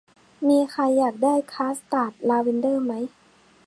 [0.47, 2.93] มีใครอยากได้คัสตาร์ดลาเวนเดอร์ไหม